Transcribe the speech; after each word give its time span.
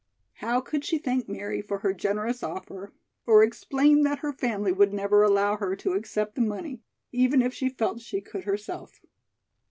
How 0.37 0.61
could 0.61 0.83
she 0.83 0.97
thank 0.97 1.29
Mary 1.29 1.61
for 1.61 1.77
her 1.85 1.93
generous 1.93 2.41
offer 2.41 2.91
or 3.27 3.43
explain 3.43 4.01
that 4.01 4.17
her 4.25 4.33
family 4.33 4.71
would 4.71 4.91
never 4.91 5.21
allow 5.21 5.57
her 5.57 5.75
to 5.75 5.93
accept 5.93 6.33
the 6.33 6.41
money, 6.41 6.81
even 7.11 7.39
if 7.43 7.53
she 7.53 7.69
felt 7.69 8.01
she 8.01 8.19
could 8.19 8.45
herself? 8.45 8.99